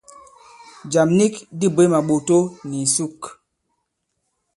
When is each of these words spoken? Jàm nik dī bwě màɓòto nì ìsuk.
Jàm 0.91 1.09
nik 1.19 1.33
dī 1.59 1.67
bwě 1.73 1.85
màɓòto 1.93 2.37
nì 2.69 2.77
ìsuk. 2.85 3.19